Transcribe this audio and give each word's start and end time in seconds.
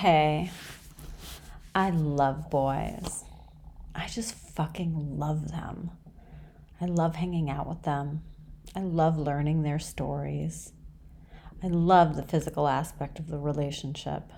Hey, 0.00 0.50
I 1.74 1.90
love 1.90 2.48
boys. 2.48 3.24
I 3.94 4.06
just 4.06 4.32
fucking 4.34 5.18
love 5.18 5.50
them. 5.50 5.90
I 6.80 6.86
love 6.86 7.16
hanging 7.16 7.50
out 7.50 7.68
with 7.68 7.82
them. 7.82 8.22
I 8.74 8.80
love 8.80 9.18
learning 9.18 9.62
their 9.62 9.78
stories. 9.78 10.72
I 11.62 11.66
love 11.66 12.16
the 12.16 12.22
physical 12.22 12.66
aspect 12.66 13.18
of 13.18 13.28
the 13.28 13.36
relationship. 13.36 14.32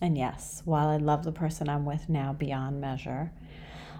And 0.00 0.16
yes, 0.16 0.62
while 0.64 0.88
I 0.88 0.96
love 0.96 1.24
the 1.24 1.30
person 1.30 1.68
I'm 1.68 1.84
with 1.84 2.08
now 2.08 2.32
beyond 2.32 2.80
measure, 2.80 3.32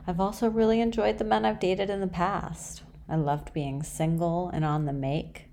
I've 0.06 0.18
also 0.18 0.48
really 0.48 0.80
enjoyed 0.80 1.18
the 1.18 1.24
men 1.24 1.44
I've 1.44 1.60
dated 1.60 1.90
in 1.90 2.00
the 2.00 2.06
past. 2.06 2.84
I 3.06 3.16
loved 3.16 3.52
being 3.52 3.82
single 3.82 4.48
and 4.48 4.64
on 4.64 4.86
the 4.86 4.94
make. 4.94 5.50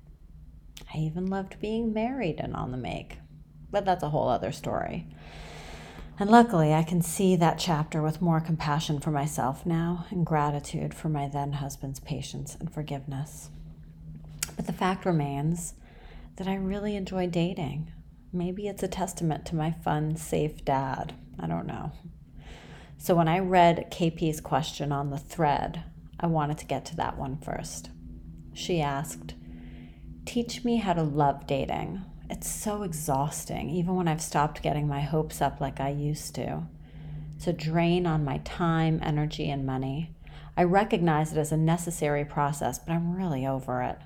I 0.93 0.99
even 0.99 1.25
loved 1.25 1.59
being 1.59 1.91
married 1.91 2.39
and 2.39 2.55
on 2.55 2.71
the 2.71 2.77
make. 2.77 3.17
But 3.73 3.85
that's 3.85 4.03
a 4.03 4.09
whole 4.09 4.29
other 4.29 4.51
story. 4.51 5.07
And 6.19 6.29
luckily, 6.29 6.75
I 6.75 6.83
can 6.83 7.01
see 7.01 7.35
that 7.37 7.57
chapter 7.57 8.03
with 8.03 8.21
more 8.21 8.39
compassion 8.39 8.99
for 8.99 9.09
myself 9.09 9.65
now 9.65 10.05
and 10.11 10.23
gratitude 10.23 10.93
for 10.93 11.09
my 11.09 11.27
then 11.27 11.53
husband's 11.53 11.99
patience 11.99 12.55
and 12.59 12.71
forgiveness. 12.71 13.49
But 14.55 14.67
the 14.67 14.73
fact 14.73 15.07
remains 15.07 15.73
that 16.35 16.47
I 16.47 16.53
really 16.53 16.95
enjoy 16.95 17.25
dating. 17.25 17.91
Maybe 18.31 18.67
it's 18.67 18.83
a 18.83 18.87
testament 18.87 19.43
to 19.47 19.55
my 19.55 19.71
fun, 19.71 20.17
safe 20.17 20.63
dad. 20.63 21.15
I 21.39 21.47
don't 21.47 21.65
know. 21.65 21.93
So 22.99 23.15
when 23.15 23.27
I 23.27 23.39
read 23.39 23.91
KP's 23.91 24.39
question 24.39 24.91
on 24.91 25.09
the 25.09 25.17
thread, 25.17 25.83
I 26.19 26.27
wanted 26.27 26.59
to 26.59 26.67
get 26.67 26.85
to 26.85 26.95
that 26.97 27.17
one 27.17 27.37
first. 27.37 27.89
She 28.53 28.81
asked, 28.81 29.33
Teach 30.25 30.63
me 30.63 30.77
how 30.77 30.93
to 30.93 31.01
love 31.01 31.47
dating. 31.47 32.03
It's 32.33 32.49
so 32.49 32.81
exhausting, 32.81 33.69
even 33.69 33.95
when 33.95 34.07
I've 34.07 34.19
stopped 34.19 34.63
getting 34.63 34.87
my 34.87 35.01
hopes 35.01 35.39
up 35.39 35.61
like 35.61 35.79
I 35.79 35.89
used 35.89 36.33
to. 36.33 36.63
It's 37.35 37.45
a 37.45 37.53
drain 37.53 38.07
on 38.07 38.25
my 38.25 38.39
time, 38.39 38.99
energy, 39.03 39.51
and 39.51 39.67
money. 39.67 40.15
I 40.57 40.63
recognize 40.63 41.31
it 41.31 41.37
as 41.37 41.51
a 41.51 41.57
necessary 41.57 42.25
process, 42.25 42.79
but 42.79 42.91
I'm 42.91 43.15
really 43.15 43.45
over 43.45 43.83
it. 43.83 43.99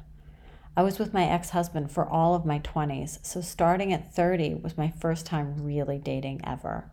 I 0.76 0.84
was 0.84 1.00
with 1.00 1.14
my 1.14 1.24
ex 1.24 1.52
husband 1.52 1.90
for 1.90 2.06
all 2.06 2.36
of 2.36 2.46
my 2.46 2.60
20s, 2.60 3.26
so 3.26 3.40
starting 3.40 3.94
at 3.94 4.14
30 4.14 4.56
was 4.56 4.78
my 4.78 4.92
first 5.00 5.26
time 5.26 5.64
really 5.64 5.98
dating 5.98 6.42
ever. 6.44 6.92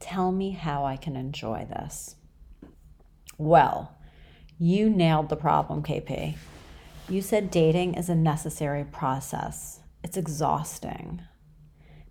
Tell 0.00 0.32
me 0.32 0.50
how 0.50 0.84
I 0.84 0.96
can 0.96 1.14
enjoy 1.14 1.68
this. 1.70 2.16
Well, 3.38 3.96
you 4.58 4.90
nailed 4.90 5.28
the 5.28 5.36
problem, 5.36 5.84
KP. 5.84 6.34
You 7.08 7.22
said 7.22 7.52
dating 7.52 7.94
is 7.94 8.08
a 8.08 8.16
necessary 8.16 8.82
process. 8.82 9.78
It's 10.04 10.16
exhausting. 10.16 11.22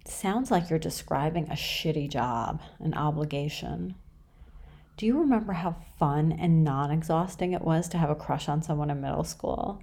It 0.01 0.09
sounds 0.09 0.51
like 0.51 0.69
you're 0.69 0.79
describing 0.79 1.45
a 1.45 1.53
shitty 1.53 2.09
job, 2.09 2.61
an 2.79 2.93
obligation. 2.93 3.95
Do 4.97 5.05
you 5.05 5.17
remember 5.17 5.53
how 5.53 5.77
fun 5.97 6.33
and 6.33 6.65
non 6.65 6.91
exhausting 6.91 7.53
it 7.53 7.61
was 7.61 7.87
to 7.89 7.97
have 7.97 8.09
a 8.09 8.15
crush 8.15 8.49
on 8.49 8.61
someone 8.61 8.89
in 8.89 8.99
middle 8.99 9.23
school? 9.23 9.81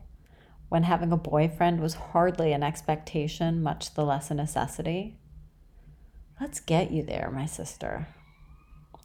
when 0.70 0.84
having 0.84 1.10
a 1.12 1.16
boyfriend 1.16 1.80
was 1.80 1.94
hardly 1.94 2.52
an 2.52 2.62
expectation, 2.62 3.62
much 3.62 3.92
the 3.94 4.04
less 4.04 4.30
a 4.30 4.34
necessity? 4.34 5.18
Let's 6.40 6.60
get 6.60 6.92
you 6.92 7.02
there, 7.02 7.28
my 7.34 7.44
sister. 7.44 8.06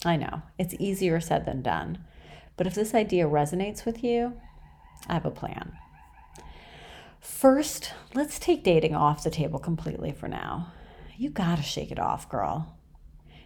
I 0.06 0.16
know, 0.16 0.44
it's 0.60 0.76
easier 0.80 1.20
said 1.20 1.46
than 1.46 1.64
done, 1.64 2.06
but 2.56 2.68
if 2.68 2.76
this 2.76 2.94
idea 2.94 3.26
resonates 3.26 3.84
with 3.84 4.04
you, 4.04 4.34
I 5.10 5.14
have 5.14 5.26
a 5.26 5.32
plan. 5.32 5.74
First, 7.26 7.92
let's 8.14 8.38
take 8.38 8.64
dating 8.64 8.96
off 8.96 9.24
the 9.24 9.32
table 9.32 9.58
completely 9.58 10.12
for 10.12 10.28
now. 10.28 10.72
You 11.18 11.32
gotta 11.32 11.64
shake 11.64 11.92
it 11.92 11.98
off, 11.98 12.30
girl. 12.30 12.78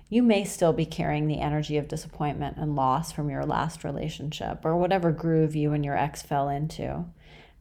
You 0.10 0.22
may 0.22 0.44
still 0.44 0.74
be 0.74 0.86
carrying 0.86 1.28
the 1.28 1.40
energy 1.40 1.78
of 1.78 1.88
disappointment 1.88 2.58
and 2.58 2.76
loss 2.76 3.14
from 3.14 3.30
your 3.30 3.46
last 3.46 3.86
relationship 3.86 4.66
or 4.66 4.76
whatever 4.76 5.14
groove 5.14 5.56
you 5.56 5.72
and 5.72 5.86
your 5.86 5.98
ex 5.98 6.22
fell 6.22 6.50
into 6.50 7.06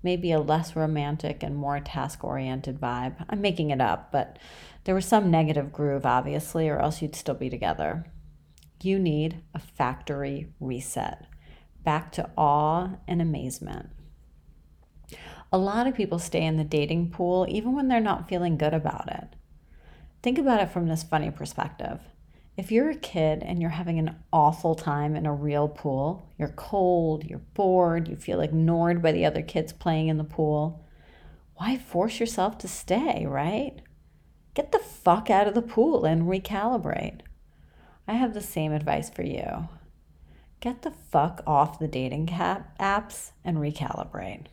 maybe 0.03 0.33
a 0.33 0.41
less 0.41 0.75
romantic 0.75 1.45
and 1.45 1.55
more 1.55 1.79
task 1.79 2.25
oriented 2.25 2.81
vibe. 2.81 3.25
I'm 3.31 3.41
making 3.41 3.71
it 3.71 3.81
up, 3.81 4.11
but 4.11 4.41
there 4.85 4.97
was 4.97 5.07
some 5.07 5.31
negative 5.31 5.73
groove, 5.73 6.05
obviously, 6.05 6.69
or 6.69 6.81
else 6.81 7.01
you'd 7.01 7.15
still 7.15 7.37
be 7.37 7.49
together. 7.49 8.05
You 8.83 8.99
need 8.99 9.41
a 9.55 9.61
factory 9.61 10.49
reset, 10.59 11.27
back 11.85 12.11
to 12.13 12.29
awe 12.37 12.97
and 13.07 13.23
amazement. 13.23 13.91
A 15.51 15.59
lot 15.59 15.87
of 15.87 15.95
people 15.95 16.19
stay 16.19 16.45
in 16.45 16.57
the 16.57 16.65
dating 16.65 17.11
pool 17.11 17.47
even 17.49 17.75
when 17.75 17.89
they're 17.89 18.01
not 18.01 18.29
feeling 18.29 18.59
good 18.59 18.75
about 18.75 19.09
it. 19.11 19.35
Think 20.23 20.39
about 20.39 20.61
it 20.61 20.71
from 20.71 20.89
this 20.89 21.03
funny 21.03 21.31
perspective. 21.31 22.01
If 22.59 22.73
you're 22.73 22.91
a 22.91 22.97
kid 22.97 23.43
and 23.43 23.61
you're 23.61 23.71
having 23.71 23.99
an 23.99 24.17
awful 24.33 24.75
time 24.75 25.15
in 25.15 25.27
a 25.27 25.33
real 25.33 25.69
pool, 25.69 26.29
you're 26.39 26.49
cold, 26.49 27.25
you're 27.25 27.39
bored, 27.39 28.09
you 28.09 28.17
feel 28.17 28.41
ignored 28.41 29.01
by 29.01 29.13
the 29.13 29.25
other 29.25 29.43
kids 29.43 29.73
playing 29.73 30.09
in 30.09 30.19
the 30.19 30.25
pool, 30.25 30.85
why 31.55 31.79
force 31.79 32.21
yourself 32.21 32.59
to 32.59 32.69
stay, 32.69 33.25
right? 33.27 33.81
Get 34.55 34.73
the 34.73 34.81
fuck 34.81 35.31
out 35.31 35.47
of 35.47 35.55
the 35.55 35.63
pool 35.63 36.05
and 36.05 36.25
recalibrate. 36.25 37.21
I 38.07 38.15
have 38.15 38.35
the 38.35 38.41
same 38.41 38.73
advice 38.73 39.09
for 39.09 39.23
you. 39.23 39.69
Get 40.61 40.83
the 40.83 40.91
fuck 40.91 41.43
off 41.47 41.79
the 41.79 41.87
dating 41.87 42.27
cap 42.27 42.77
apps 42.79 43.31
and 43.45 43.59
recalibrate. 43.59 44.47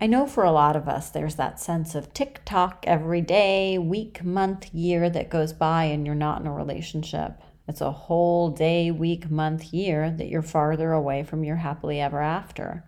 I 0.00 0.06
know 0.06 0.26
for 0.26 0.44
a 0.44 0.52
lot 0.52 0.76
of 0.76 0.88
us, 0.88 1.08
there's 1.10 1.36
that 1.36 1.60
sense 1.60 1.94
of 1.94 2.12
tick 2.12 2.40
tock 2.44 2.84
every 2.86 3.20
day, 3.20 3.78
week, 3.78 4.24
month, 4.24 4.74
year 4.74 5.08
that 5.08 5.30
goes 5.30 5.52
by 5.52 5.84
and 5.84 6.04
you're 6.04 6.14
not 6.14 6.40
in 6.40 6.46
a 6.46 6.52
relationship. 6.52 7.40
It's 7.68 7.80
a 7.80 7.92
whole 7.92 8.50
day, 8.50 8.90
week, 8.90 9.30
month, 9.30 9.72
year 9.72 10.10
that 10.10 10.28
you're 10.28 10.42
farther 10.42 10.92
away 10.92 11.22
from 11.22 11.44
your 11.44 11.56
happily 11.56 12.00
ever 12.00 12.20
after. 12.20 12.84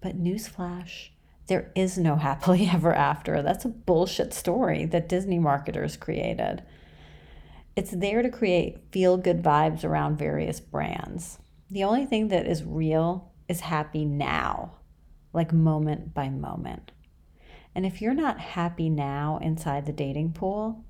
But 0.00 0.22
newsflash, 0.22 1.08
there 1.46 1.72
is 1.74 1.98
no 1.98 2.16
happily 2.28 2.68
ever 2.72 2.94
after. 2.94 3.42
That's 3.42 3.64
a 3.64 3.70
bullshit 3.70 4.32
story 4.34 4.84
that 4.86 5.08
Disney 5.08 5.38
marketers 5.38 5.96
created. 5.96 6.62
It's 7.74 7.92
there 7.92 8.22
to 8.22 8.28
create 8.28 8.92
feel 8.92 9.16
good 9.16 9.42
vibes 9.42 9.84
around 9.84 10.18
various 10.18 10.60
brands. 10.60 11.38
The 11.70 11.84
only 11.84 12.04
thing 12.04 12.28
that 12.28 12.46
is 12.46 12.62
real 12.62 13.32
is 13.48 13.60
happy 13.60 14.04
now 14.04 14.79
like 15.32 15.52
moment 15.52 16.14
by 16.14 16.28
moment. 16.28 16.92
And 17.74 17.86
if 17.86 18.02
you're 18.02 18.14
not 18.14 18.40
happy 18.40 18.88
now 18.88 19.38
inside 19.42 19.86
the 19.86 19.92
dating 19.92 20.32
pool, 20.32 20.84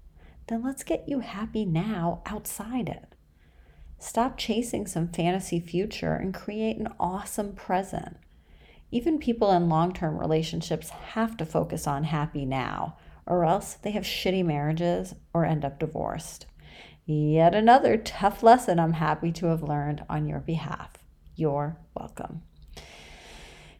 then 0.48 0.62
let's 0.62 0.82
get 0.82 1.08
you 1.08 1.20
happy 1.20 1.64
now 1.64 2.22
outside 2.26 2.88
it. 2.88 3.14
Stop 3.98 4.38
chasing 4.38 4.86
some 4.86 5.08
fantasy 5.08 5.60
future 5.60 6.14
and 6.14 6.32
create 6.32 6.78
an 6.78 6.88
awesome 6.98 7.52
present. 7.52 8.16
Even 8.90 9.18
people 9.18 9.52
in 9.52 9.68
long 9.68 9.92
term 9.92 10.18
relationships 10.18 10.90
have 10.90 11.36
to 11.36 11.46
focus 11.46 11.86
on 11.86 12.04
happy 12.04 12.44
now, 12.44 12.96
or 13.26 13.44
else 13.44 13.74
they 13.74 13.92
have 13.92 14.02
shitty 14.02 14.44
marriages 14.44 15.14
or 15.34 15.44
end 15.44 15.64
up 15.64 15.78
divorced. 15.78 16.46
Yet 17.04 17.54
another 17.54 17.96
tough 17.96 18.42
lesson 18.42 18.80
I'm 18.80 18.94
happy 18.94 19.32
to 19.32 19.46
have 19.46 19.62
learned 19.62 20.04
on 20.08 20.26
your 20.26 20.40
behalf. 20.40 20.92
You're 21.36 21.76
welcome. 21.94 22.42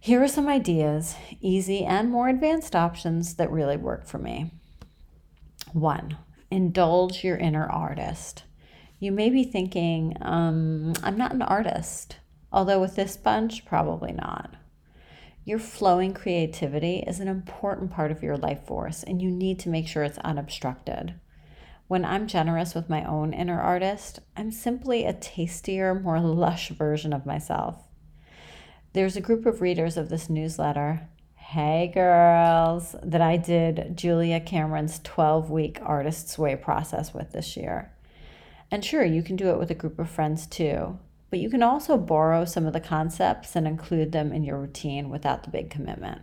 Here 0.02 0.22
are 0.22 0.28
some 0.28 0.48
ideas, 0.48 1.14
easy 1.42 1.84
and 1.84 2.10
more 2.10 2.30
advanced 2.30 2.74
options 2.74 3.34
that 3.34 3.52
really 3.52 3.76
work 3.76 4.06
for 4.06 4.16
me. 4.16 4.50
One, 5.74 6.16
indulge 6.50 7.22
your 7.22 7.36
inner 7.36 7.66
artist. 7.66 8.44
You 8.98 9.12
may 9.12 9.28
be 9.28 9.44
thinking, 9.44 10.16
um, 10.22 10.94
I'm 11.02 11.18
not 11.18 11.34
an 11.34 11.42
artist, 11.42 12.16
although 12.50 12.80
with 12.80 12.96
this 12.96 13.18
bunch, 13.18 13.66
probably 13.66 14.12
not. 14.12 14.56
Your 15.44 15.58
flowing 15.58 16.14
creativity 16.14 17.04
is 17.06 17.20
an 17.20 17.28
important 17.28 17.90
part 17.90 18.10
of 18.10 18.22
your 18.22 18.38
life 18.38 18.64
force, 18.64 19.02
and 19.02 19.20
you 19.20 19.30
need 19.30 19.58
to 19.60 19.68
make 19.68 19.86
sure 19.86 20.02
it's 20.02 20.16
unobstructed. 20.18 21.12
When 21.88 22.06
I'm 22.06 22.26
generous 22.26 22.74
with 22.74 22.88
my 22.88 23.04
own 23.04 23.34
inner 23.34 23.60
artist, 23.60 24.20
I'm 24.34 24.50
simply 24.50 25.04
a 25.04 25.12
tastier, 25.12 25.94
more 25.94 26.20
lush 26.20 26.70
version 26.70 27.12
of 27.12 27.26
myself. 27.26 27.86
There's 28.92 29.14
a 29.14 29.20
group 29.20 29.46
of 29.46 29.60
readers 29.60 29.96
of 29.96 30.08
this 30.08 30.28
newsletter, 30.28 31.06
hey 31.36 31.92
girls, 31.94 32.96
that 33.04 33.20
I 33.20 33.36
did 33.36 33.96
Julia 33.96 34.40
Cameron's 34.40 34.98
12 35.04 35.48
week 35.48 35.78
Artist's 35.80 36.36
Way 36.36 36.56
process 36.56 37.14
with 37.14 37.30
this 37.30 37.56
year. 37.56 37.92
And 38.68 38.84
sure, 38.84 39.04
you 39.04 39.22
can 39.22 39.36
do 39.36 39.50
it 39.50 39.58
with 39.60 39.70
a 39.70 39.76
group 39.76 40.00
of 40.00 40.10
friends 40.10 40.44
too, 40.44 40.98
but 41.30 41.38
you 41.38 41.48
can 41.48 41.62
also 41.62 41.96
borrow 41.96 42.44
some 42.44 42.66
of 42.66 42.72
the 42.72 42.80
concepts 42.80 43.54
and 43.54 43.64
include 43.64 44.10
them 44.10 44.32
in 44.32 44.42
your 44.42 44.58
routine 44.58 45.08
without 45.08 45.44
the 45.44 45.50
big 45.50 45.70
commitment. 45.70 46.22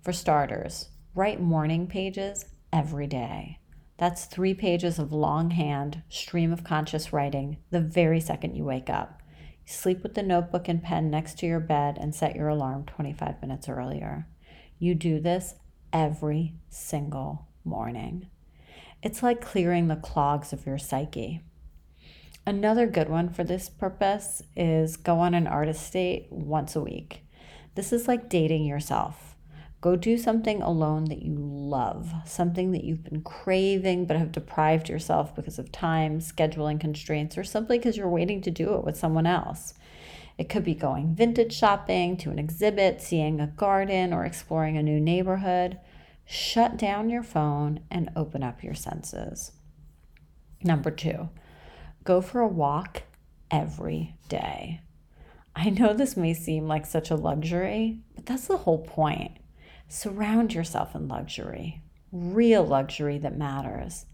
For 0.00 0.14
starters, 0.14 0.88
write 1.14 1.42
morning 1.42 1.88
pages 1.88 2.46
every 2.72 3.06
day. 3.06 3.58
That's 3.98 4.24
three 4.24 4.54
pages 4.54 4.98
of 4.98 5.12
longhand, 5.12 6.02
stream 6.08 6.54
of 6.54 6.64
conscious 6.64 7.12
writing 7.12 7.58
the 7.70 7.80
very 7.80 8.20
second 8.20 8.56
you 8.56 8.64
wake 8.64 8.88
up. 8.88 9.20
Sleep 9.68 10.04
with 10.04 10.14
the 10.14 10.22
notebook 10.22 10.68
and 10.68 10.80
pen 10.80 11.10
next 11.10 11.38
to 11.40 11.46
your 11.46 11.58
bed 11.58 11.98
and 12.00 12.14
set 12.14 12.36
your 12.36 12.48
alarm 12.48 12.84
25 12.86 13.42
minutes 13.42 13.68
earlier. 13.68 14.28
You 14.78 14.94
do 14.94 15.18
this 15.18 15.56
every 15.92 16.54
single 16.68 17.48
morning. 17.64 18.28
It's 19.02 19.24
like 19.24 19.40
clearing 19.40 19.88
the 19.88 19.96
clogs 19.96 20.52
of 20.52 20.66
your 20.66 20.78
psyche. 20.78 21.42
Another 22.46 22.86
good 22.86 23.08
one 23.08 23.28
for 23.28 23.42
this 23.42 23.68
purpose 23.68 24.40
is 24.56 24.96
go 24.96 25.18
on 25.18 25.34
an 25.34 25.48
artist 25.48 25.92
date 25.92 26.28
once 26.30 26.76
a 26.76 26.80
week. 26.80 27.24
This 27.74 27.92
is 27.92 28.06
like 28.06 28.28
dating 28.28 28.64
yourself. 28.64 29.35
Go 29.80 29.94
do 29.94 30.16
something 30.16 30.62
alone 30.62 31.04
that 31.06 31.22
you 31.22 31.34
love, 31.34 32.12
something 32.24 32.72
that 32.72 32.84
you've 32.84 33.04
been 33.04 33.22
craving 33.22 34.06
but 34.06 34.16
have 34.16 34.32
deprived 34.32 34.88
yourself 34.88 35.34
because 35.34 35.58
of 35.58 35.70
time, 35.70 36.20
scheduling 36.20 36.80
constraints, 36.80 37.36
or 37.36 37.44
simply 37.44 37.78
because 37.78 37.96
you're 37.96 38.08
waiting 38.08 38.40
to 38.42 38.50
do 38.50 38.74
it 38.74 38.84
with 38.84 38.96
someone 38.96 39.26
else. 39.26 39.74
It 40.38 40.48
could 40.48 40.64
be 40.64 40.74
going 40.74 41.14
vintage 41.14 41.52
shopping, 41.52 42.16
to 42.18 42.30
an 42.30 42.38
exhibit, 42.38 43.00
seeing 43.00 43.40
a 43.40 43.46
garden, 43.46 44.12
or 44.12 44.24
exploring 44.24 44.76
a 44.76 44.82
new 44.82 45.00
neighborhood. 45.00 45.78
Shut 46.24 46.76
down 46.76 47.08
your 47.08 47.22
phone 47.22 47.80
and 47.90 48.10
open 48.16 48.42
up 48.42 48.62
your 48.62 48.74
senses. 48.74 49.52
Number 50.62 50.90
two, 50.90 51.28
Go 52.06 52.20
for 52.20 52.40
a 52.40 52.46
walk 52.46 53.02
every 53.50 54.14
day. 54.28 54.80
I 55.56 55.70
know 55.70 55.92
this 55.92 56.16
may 56.16 56.34
seem 56.34 56.68
like 56.68 56.86
such 56.86 57.10
a 57.10 57.16
luxury, 57.16 57.98
but 58.14 58.26
that's 58.26 58.46
the 58.46 58.58
whole 58.58 58.78
point. 58.78 59.38
Surround 59.88 60.52
yourself 60.52 60.96
in 60.96 61.06
luxury, 61.06 61.80
real 62.10 62.64
luxury 62.64 63.18
that 63.18 63.38
matters. 63.38 64.06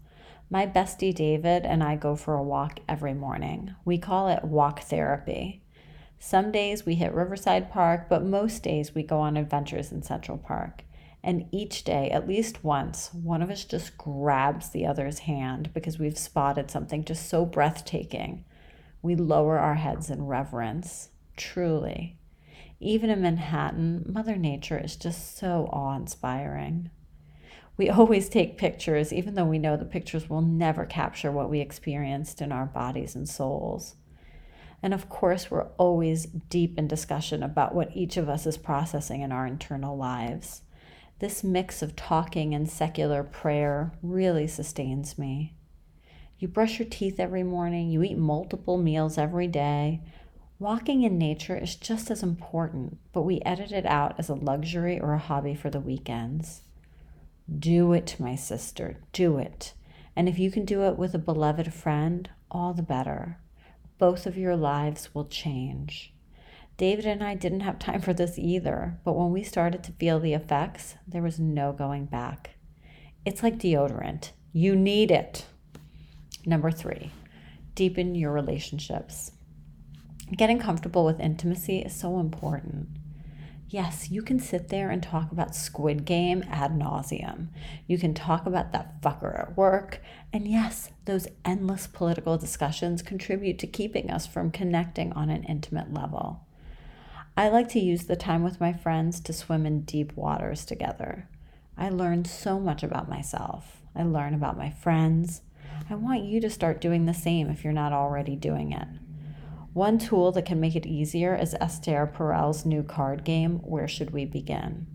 My 0.49 0.67
bestie 0.67 1.15
David 1.15 1.65
and 1.65 1.83
I 1.83 1.95
go 1.95 2.15
for 2.15 2.35
a 2.35 2.43
walk 2.43 2.79
every 2.87 3.15
morning. 3.15 3.73
We 3.83 3.97
call 3.97 4.29
it 4.29 4.43
walk 4.43 4.81
therapy. 4.81 5.63
Some 6.19 6.51
days 6.51 6.85
we 6.85 6.95
hit 6.95 7.11
Riverside 7.11 7.71
Park, 7.71 8.07
but 8.07 8.23
most 8.23 8.61
days 8.61 8.93
we 8.93 9.01
go 9.01 9.19
on 9.19 9.35
adventures 9.35 9.91
in 9.91 10.03
Central 10.03 10.37
Park. 10.37 10.83
And 11.23 11.47
each 11.51 11.83
day, 11.83 12.09
at 12.11 12.27
least 12.27 12.63
once, 12.63 13.11
one 13.13 13.41
of 13.41 13.49
us 13.49 13.65
just 13.65 13.97
grabs 13.97 14.69
the 14.69 14.85
other's 14.85 15.19
hand 15.19 15.73
because 15.73 15.97
we've 15.97 16.17
spotted 16.17 16.69
something 16.69 17.03
just 17.03 17.27
so 17.27 17.45
breathtaking. 17.45 18.45
We 19.01 19.15
lower 19.15 19.57
our 19.57 19.75
heads 19.75 20.09
in 20.09 20.27
reverence. 20.27 21.09
Truly. 21.35 22.17
Even 22.83 23.09
in 23.09 23.21
Manhattan, 23.21 24.03
Mother 24.05 24.35
Nature 24.35 24.77
is 24.77 24.97
just 24.97 25.37
so 25.37 25.69
awe 25.71 25.95
inspiring. 25.95 26.89
We 27.77 27.89
always 27.89 28.27
take 28.27 28.57
pictures, 28.57 29.13
even 29.13 29.35
though 29.35 29.45
we 29.45 29.57
know 29.57 29.77
the 29.77 29.85
pictures 29.85 30.29
will 30.29 30.41
never 30.41 30.85
capture 30.85 31.31
what 31.31 31.49
we 31.49 31.61
experienced 31.61 32.41
in 32.41 32.51
our 32.51 32.65
bodies 32.65 33.15
and 33.15 33.27
souls. 33.27 33.95
And 34.81 34.93
of 34.93 35.07
course, 35.07 35.49
we're 35.49 35.69
always 35.77 36.25
deep 36.25 36.77
in 36.77 36.89
discussion 36.89 37.41
about 37.41 37.73
what 37.73 37.95
each 37.95 38.17
of 38.17 38.27
us 38.27 38.45
is 38.45 38.57
processing 38.57 39.21
in 39.21 39.31
our 39.31 39.47
internal 39.47 39.95
lives. 39.95 40.63
This 41.19 41.41
mix 41.41 41.81
of 41.81 41.95
talking 41.95 42.53
and 42.53 42.69
secular 42.69 43.23
prayer 43.23 43.93
really 44.01 44.45
sustains 44.45 45.17
me. 45.17 45.55
You 46.37 46.49
brush 46.49 46.79
your 46.79 46.89
teeth 46.89 47.17
every 47.17 47.43
morning, 47.43 47.89
you 47.89 48.03
eat 48.03 48.17
multiple 48.17 48.77
meals 48.77 49.17
every 49.17 49.47
day. 49.47 50.01
Walking 50.63 51.03
in 51.03 51.17
nature 51.17 51.57
is 51.57 51.75
just 51.75 52.09
as 52.09 52.23
important, 52.23 52.97
but 53.11 53.23
we 53.23 53.41
edit 53.45 53.73
it 53.73 53.85
out 53.85 54.15
as 54.17 54.29
a 54.29 54.33
luxury 54.33 54.97
or 54.97 55.11
a 55.11 55.17
hobby 55.17 55.55
for 55.55 55.69
the 55.69 55.81
weekends. 55.81 56.61
Do 57.53 57.91
it, 57.91 58.15
my 58.17 58.35
sister, 58.35 58.95
do 59.11 59.37
it. 59.39 59.73
And 60.15 60.29
if 60.29 60.39
you 60.39 60.49
can 60.49 60.63
do 60.63 60.83
it 60.83 60.97
with 60.97 61.13
a 61.13 61.19
beloved 61.19 61.73
friend, 61.73 62.29
all 62.49 62.73
the 62.73 62.81
better. 62.81 63.39
Both 63.97 64.25
of 64.25 64.37
your 64.37 64.55
lives 64.55 65.13
will 65.13 65.25
change. 65.25 66.13
David 66.77 67.05
and 67.07 67.21
I 67.21 67.35
didn't 67.35 67.59
have 67.59 67.77
time 67.77 67.99
for 67.99 68.13
this 68.13 68.39
either, 68.39 68.97
but 69.03 69.17
when 69.17 69.31
we 69.31 69.43
started 69.43 69.83
to 69.83 69.91
feel 69.91 70.21
the 70.21 70.33
effects, 70.33 70.95
there 71.05 71.21
was 71.21 71.41
no 71.41 71.73
going 71.73 72.05
back. 72.05 72.51
It's 73.25 73.43
like 73.43 73.59
deodorant. 73.59 74.31
You 74.53 74.77
need 74.77 75.11
it. 75.11 75.43
Number 76.45 76.71
three, 76.71 77.11
deepen 77.75 78.15
your 78.15 78.31
relationships. 78.31 79.33
Getting 80.35 80.57
comfortable 80.57 81.05
with 81.05 81.19
intimacy 81.19 81.79
is 81.79 81.93
so 81.93 82.19
important. 82.19 82.87
Yes, 83.69 84.09
you 84.09 84.23
can 84.23 84.39
sit 84.39 84.69
there 84.69 84.89
and 84.89 85.01
talk 85.01 85.31
about 85.31 85.55
Squid 85.55 86.05
Game 86.05 86.43
ad 86.49 86.71
nauseum. 86.71 87.49
You 87.87 87.99
can 87.99 88.15
talk 88.15 88.47
about 88.47 88.71
that 88.71 89.01
fucker 89.01 89.39
at 89.39 89.55
work. 89.55 90.01
And 90.31 90.47
yes, 90.47 90.89
those 91.05 91.27
endless 91.45 91.85
political 91.85 92.37
discussions 92.37 93.03
contribute 93.03 93.59
to 93.59 93.67
keeping 93.67 94.09
us 94.09 94.25
from 94.25 94.49
connecting 94.49 95.13
on 95.13 95.29
an 95.29 95.43
intimate 95.43 95.93
level. 95.93 96.47
I 97.37 97.49
like 97.49 97.69
to 97.69 97.79
use 97.79 98.05
the 98.05 98.15
time 98.15 98.43
with 98.43 98.59
my 98.59 98.73
friends 98.73 99.19
to 99.21 99.33
swim 99.33 99.65
in 99.65 99.81
deep 99.81 100.15
waters 100.15 100.65
together. 100.65 101.27
I 101.77 101.89
learn 101.89 102.25
so 102.25 102.59
much 102.59 102.81
about 102.81 103.09
myself. 103.09 103.81
I 103.95 104.03
learn 104.03 104.33
about 104.33 104.57
my 104.57 104.71
friends. 104.71 105.41
I 105.89 105.95
want 105.95 106.23
you 106.23 106.39
to 106.41 106.49
start 106.49 106.81
doing 106.81 107.05
the 107.05 107.13
same 107.13 107.49
if 107.49 107.63
you're 107.63 107.73
not 107.73 107.93
already 107.93 108.35
doing 108.35 108.71
it. 108.71 108.87
One 109.73 109.97
tool 109.97 110.31
that 110.33 110.45
can 110.45 110.59
make 110.59 110.75
it 110.75 110.85
easier 110.85 111.35
is 111.35 111.55
Esther 111.59 112.05
Perel's 112.05 112.63
new 112.63 112.83
card 112.83 113.23
game, 113.23 113.57
Where 113.63 113.87
Should 113.87 114.11
We 114.11 114.23
Begin? 114.23 114.85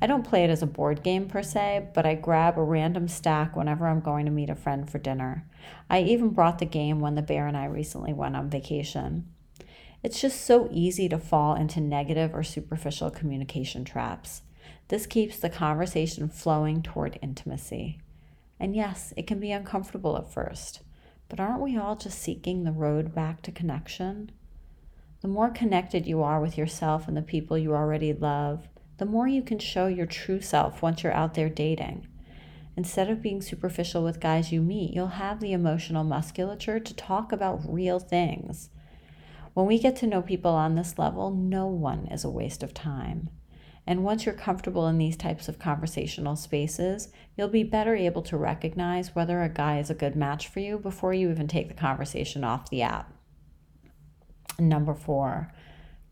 I 0.00 0.06
don't 0.06 0.24
play 0.24 0.44
it 0.44 0.50
as 0.50 0.62
a 0.62 0.66
board 0.66 1.02
game 1.02 1.26
per 1.26 1.42
se, 1.42 1.88
but 1.94 2.06
I 2.06 2.14
grab 2.14 2.56
a 2.56 2.62
random 2.62 3.08
stack 3.08 3.56
whenever 3.56 3.88
I'm 3.88 3.98
going 3.98 4.24
to 4.26 4.30
meet 4.30 4.50
a 4.50 4.54
friend 4.54 4.88
for 4.88 4.98
dinner. 4.98 5.48
I 5.90 6.02
even 6.02 6.28
brought 6.28 6.60
the 6.60 6.64
game 6.64 7.00
when 7.00 7.16
the 7.16 7.22
bear 7.22 7.48
and 7.48 7.56
I 7.56 7.64
recently 7.64 8.12
went 8.12 8.36
on 8.36 8.48
vacation. 8.48 9.26
It's 10.04 10.20
just 10.20 10.42
so 10.42 10.68
easy 10.70 11.08
to 11.08 11.18
fall 11.18 11.56
into 11.56 11.80
negative 11.80 12.36
or 12.36 12.44
superficial 12.44 13.10
communication 13.10 13.84
traps. 13.84 14.42
This 14.88 15.06
keeps 15.06 15.40
the 15.40 15.50
conversation 15.50 16.28
flowing 16.28 16.82
toward 16.82 17.18
intimacy. 17.20 17.98
And 18.60 18.76
yes, 18.76 19.12
it 19.16 19.26
can 19.26 19.40
be 19.40 19.50
uncomfortable 19.50 20.16
at 20.16 20.32
first, 20.32 20.82
but 21.28 21.40
aren't 21.40 21.62
we 21.62 21.76
all 21.76 21.96
just 21.96 22.18
seeking 22.18 22.64
the 22.64 22.72
road 22.72 23.14
back 23.14 23.42
to 23.42 23.52
connection? 23.52 24.30
The 25.20 25.28
more 25.28 25.50
connected 25.50 26.06
you 26.06 26.22
are 26.22 26.40
with 26.40 26.58
yourself 26.58 27.08
and 27.08 27.16
the 27.16 27.22
people 27.22 27.56
you 27.56 27.74
already 27.74 28.12
love, 28.12 28.68
the 28.98 29.06
more 29.06 29.26
you 29.26 29.42
can 29.42 29.58
show 29.58 29.86
your 29.86 30.06
true 30.06 30.40
self 30.40 30.82
once 30.82 31.02
you're 31.02 31.12
out 31.12 31.34
there 31.34 31.48
dating. 31.48 32.06
Instead 32.76 33.08
of 33.08 33.22
being 33.22 33.40
superficial 33.40 34.02
with 34.02 34.20
guys 34.20 34.52
you 34.52 34.60
meet, 34.60 34.92
you'll 34.92 35.06
have 35.08 35.40
the 35.40 35.52
emotional 35.52 36.04
musculature 36.04 36.80
to 36.80 36.94
talk 36.94 37.32
about 37.32 37.62
real 37.66 37.98
things. 37.98 38.70
When 39.54 39.66
we 39.66 39.78
get 39.78 39.96
to 39.96 40.06
know 40.06 40.22
people 40.22 40.50
on 40.50 40.74
this 40.74 40.98
level, 40.98 41.30
no 41.30 41.66
one 41.66 42.06
is 42.08 42.24
a 42.24 42.30
waste 42.30 42.62
of 42.62 42.74
time. 42.74 43.30
And 43.86 44.02
once 44.02 44.24
you're 44.24 44.34
comfortable 44.34 44.86
in 44.88 44.98
these 44.98 45.16
types 45.16 45.48
of 45.48 45.58
conversational 45.58 46.36
spaces, 46.36 47.08
you'll 47.36 47.48
be 47.48 47.64
better 47.64 47.94
able 47.94 48.22
to 48.22 48.36
recognize 48.36 49.14
whether 49.14 49.42
a 49.42 49.48
guy 49.48 49.78
is 49.78 49.90
a 49.90 49.94
good 49.94 50.16
match 50.16 50.48
for 50.48 50.60
you 50.60 50.78
before 50.78 51.12
you 51.12 51.30
even 51.30 51.48
take 51.48 51.68
the 51.68 51.74
conversation 51.74 52.44
off 52.44 52.70
the 52.70 52.82
app. 52.82 53.12
Number 54.58 54.94
four, 54.94 55.52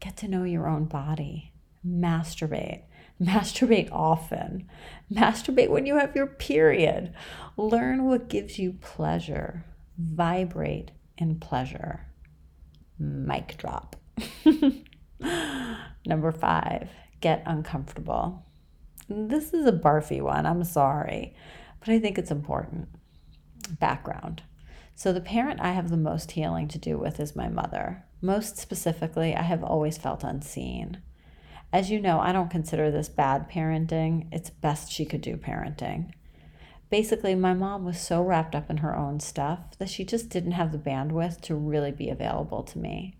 get 0.00 0.16
to 0.18 0.28
know 0.28 0.44
your 0.44 0.68
own 0.68 0.84
body. 0.84 1.52
Masturbate. 1.86 2.82
Masturbate 3.22 3.90
often. 3.90 4.68
Masturbate 5.12 5.70
when 5.70 5.86
you 5.86 5.96
have 5.96 6.14
your 6.14 6.26
period. 6.26 7.14
Learn 7.56 8.04
what 8.04 8.28
gives 8.28 8.58
you 8.58 8.74
pleasure. 8.80 9.64
Vibrate 9.98 10.90
in 11.16 11.38
pleasure. 11.38 12.06
Mic 12.98 13.56
drop. 13.56 13.96
Number 16.06 16.32
five, 16.32 16.88
get 17.22 17.42
uncomfortable. 17.46 18.44
This 19.08 19.54
is 19.54 19.66
a 19.66 19.72
barfy 19.72 20.20
one, 20.20 20.44
I'm 20.44 20.64
sorry, 20.64 21.34
but 21.80 21.88
I 21.88 21.98
think 21.98 22.18
it's 22.18 22.30
important. 22.30 22.88
Background. 23.80 24.42
So, 24.94 25.12
the 25.12 25.20
parent 25.20 25.60
I 25.60 25.72
have 25.72 25.88
the 25.88 25.96
most 25.96 26.32
healing 26.32 26.68
to 26.68 26.78
do 26.78 26.98
with 26.98 27.18
is 27.18 27.34
my 27.34 27.48
mother. 27.48 28.04
Most 28.20 28.58
specifically, 28.58 29.34
I 29.34 29.42
have 29.42 29.64
always 29.64 29.96
felt 29.96 30.22
unseen. 30.22 31.00
As 31.72 31.90
you 31.90 31.98
know, 31.98 32.20
I 32.20 32.32
don't 32.32 32.50
consider 32.50 32.90
this 32.90 33.08
bad 33.08 33.48
parenting, 33.50 34.28
it's 34.30 34.50
best 34.50 34.92
she 34.92 35.06
could 35.06 35.22
do 35.22 35.38
parenting 35.38 36.12
basically, 36.92 37.34
my 37.34 37.54
mom 37.54 37.86
was 37.86 37.98
so 37.98 38.22
wrapped 38.22 38.54
up 38.54 38.68
in 38.68 38.76
her 38.76 38.94
own 38.94 39.18
stuff 39.18 39.78
that 39.78 39.88
she 39.88 40.04
just 40.04 40.28
didn't 40.28 40.52
have 40.52 40.72
the 40.72 40.78
bandwidth 40.78 41.40
to 41.40 41.54
really 41.54 41.90
be 41.90 42.10
available 42.10 42.62
to 42.62 42.78
me. 42.78 43.16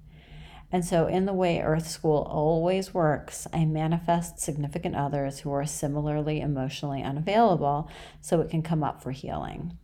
And 0.73 0.85
so, 0.85 1.07
in 1.07 1.27
the 1.27 1.35
way 1.35 1.61
Earth 1.61 1.87
School 1.87 2.27
always 2.31 2.95
works, 2.95 3.47
I 3.53 3.67
manifest 3.67 4.41
significant 4.41 4.97
others 4.97 5.41
who 5.41 5.53
are 5.53 5.67
similarly 5.67 6.41
emotionally 6.41 7.03
unavailable 7.03 7.91
so 8.23 8.41
it 8.41 8.49
can 8.49 8.63
come 8.63 8.83
up 8.83 9.03
for 9.03 9.11
healing. 9.11 9.77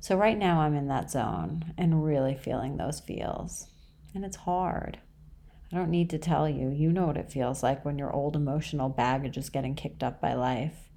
So, 0.00 0.16
right 0.16 0.38
now, 0.38 0.60
I'm 0.60 0.74
in 0.74 0.88
that 0.88 1.10
zone 1.10 1.74
and 1.76 2.04
really 2.04 2.34
feeling 2.34 2.78
those 2.78 3.00
feels. 3.00 3.66
And 4.14 4.24
it's 4.24 4.36
hard. 4.36 4.98
I 5.70 5.76
don't 5.76 5.90
need 5.90 6.08
to 6.10 6.18
tell 6.18 6.48
you, 6.48 6.70
you 6.70 6.90
know 6.90 7.06
what 7.06 7.18
it 7.18 7.30
feels 7.30 7.62
like 7.62 7.84
when 7.84 7.98
your 7.98 8.12
old 8.12 8.34
emotional 8.34 8.88
baggage 8.88 9.36
is 9.36 9.50
getting 9.50 9.74
kicked 9.74 10.02
up 10.02 10.22
by 10.22 10.32
life 10.32 10.88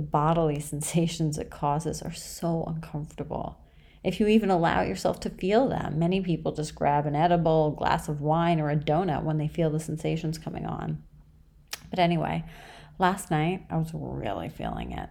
the 0.00 0.06
bodily 0.06 0.58
sensations 0.72 1.36
it 1.36 1.50
causes 1.50 2.00
are 2.02 2.12
so 2.12 2.64
uncomfortable. 2.66 3.60
If 4.02 4.18
you 4.18 4.26
even 4.28 4.50
allow 4.50 4.80
yourself 4.80 5.20
to 5.20 5.30
feel 5.30 5.68
them, 5.68 5.98
many 5.98 6.20
people 6.20 6.52
just 6.52 6.74
grab 6.74 7.06
an 7.06 7.14
edible, 7.14 7.72
glass 7.72 8.08
of 8.08 8.20
wine, 8.20 8.60
or 8.60 8.70
a 8.70 8.76
donut 8.76 9.24
when 9.24 9.36
they 9.36 9.48
feel 9.48 9.70
the 9.70 9.80
sensations 9.80 10.38
coming 10.38 10.64
on. 10.64 11.02
But 11.90 11.98
anyway, 11.98 12.44
last 12.98 13.30
night 13.30 13.66
I 13.68 13.76
was 13.76 13.90
really 13.92 14.48
feeling 14.48 14.92
it. 14.92 15.10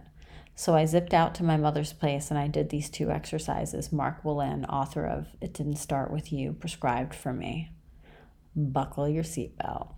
So 0.56 0.74
I 0.74 0.84
zipped 0.84 1.14
out 1.14 1.34
to 1.36 1.44
my 1.44 1.56
mother's 1.56 1.92
place 1.92 2.30
and 2.30 2.38
I 2.38 2.48
did 2.48 2.68
these 2.68 2.90
two 2.90 3.10
exercises 3.10 3.92
Mark 3.92 4.22
Wolynn, 4.24 4.68
author 4.68 5.06
of 5.06 5.28
It 5.40 5.54
Didn't 5.54 5.76
Start 5.76 6.10
With 6.10 6.32
You, 6.32 6.52
prescribed 6.52 7.14
for 7.14 7.32
me. 7.32 7.70
Buckle 8.54 9.08
your 9.08 9.22
seatbelt. 9.22 9.94